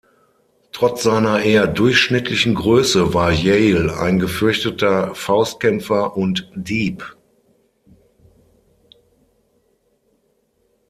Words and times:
Trotz 0.71 1.03
seiner 1.03 1.43
eher 1.43 1.67
durchschnittlichen 1.67 2.55
Größe 2.55 3.13
war 3.13 3.31
Yale 3.31 3.99
ein 3.99 4.17
gefürchteter 4.17 5.13
Faustkämpfer 5.13 6.17
und 6.17 6.49
Dieb. 6.55 7.15